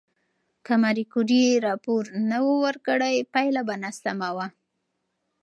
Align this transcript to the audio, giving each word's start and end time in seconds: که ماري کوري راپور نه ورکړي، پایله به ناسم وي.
که 0.65 0.73
ماري 0.81 1.05
کوري 1.13 1.43
راپور 1.67 2.03
نه 2.29 2.39
ورکړي، 2.63 3.15
پایله 3.33 3.61
به 3.67 3.75
ناسم 3.83 4.19
وي. 4.35 4.47